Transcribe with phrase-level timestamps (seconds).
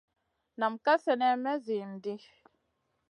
[0.59, 2.13] Nam ka slenè may zihim ɗi.